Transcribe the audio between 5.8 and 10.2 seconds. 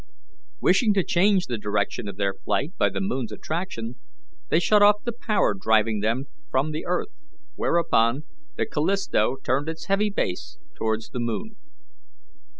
them from the earth, whereupon the Callisto turned its heavy